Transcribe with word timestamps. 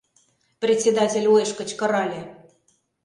—председатель 0.61 1.29
уэш 1.31 1.51
кычкырале. 1.57 2.21